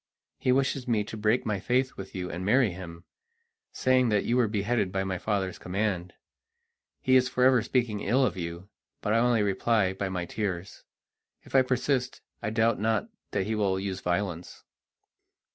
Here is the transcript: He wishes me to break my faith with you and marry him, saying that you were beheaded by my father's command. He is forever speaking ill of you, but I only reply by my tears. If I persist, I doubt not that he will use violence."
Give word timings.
He 0.39 0.51
wishes 0.51 0.87
me 0.87 1.03
to 1.03 1.15
break 1.15 1.45
my 1.45 1.59
faith 1.59 1.95
with 1.95 2.15
you 2.15 2.31
and 2.31 2.43
marry 2.43 2.71
him, 2.71 3.03
saying 3.71 4.09
that 4.09 4.25
you 4.25 4.35
were 4.35 4.47
beheaded 4.47 4.91
by 4.91 5.03
my 5.03 5.19
father's 5.19 5.59
command. 5.59 6.13
He 7.01 7.15
is 7.15 7.29
forever 7.29 7.61
speaking 7.61 7.99
ill 7.99 8.25
of 8.25 8.35
you, 8.35 8.67
but 9.01 9.13
I 9.13 9.19
only 9.19 9.43
reply 9.43 9.93
by 9.93 10.09
my 10.09 10.25
tears. 10.25 10.85
If 11.43 11.53
I 11.53 11.61
persist, 11.61 12.19
I 12.41 12.49
doubt 12.49 12.79
not 12.79 13.09
that 13.29 13.45
he 13.45 13.53
will 13.53 13.79
use 13.79 13.99
violence." 14.01 14.63